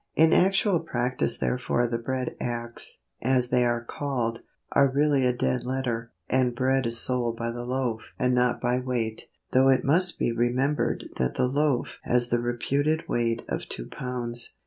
In 0.15 0.33
actual 0.33 0.79
practice 0.79 1.37
therefore 1.37 1.85
the 1.85 1.99
bread 1.99 2.35
acts, 2.41 3.01
as 3.21 3.49
they 3.49 3.63
are 3.63 3.83
called, 3.83 4.41
are 4.71 4.87
really 4.89 5.27
a 5.27 5.31
dead 5.31 5.63
letter, 5.63 6.11
and 6.27 6.55
bread 6.55 6.87
is 6.87 6.97
sold 6.97 7.37
by 7.37 7.51
the 7.51 7.65
loaf 7.67 8.01
and 8.17 8.33
not 8.33 8.59
by 8.59 8.79
weight, 8.79 9.27
though 9.51 9.69
it 9.69 9.85
must 9.85 10.17
be 10.17 10.31
remembered 10.31 11.05
that 11.17 11.35
the 11.35 11.45
loaf 11.45 11.99
has 12.01 12.29
the 12.29 12.39
reputed 12.39 13.07
weight 13.07 13.43
of 13.47 13.69
two 13.69 13.85
pounds. 13.85 14.55